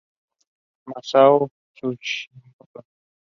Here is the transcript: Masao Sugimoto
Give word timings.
Masao 0.89 1.51
Sugimoto 1.75 2.79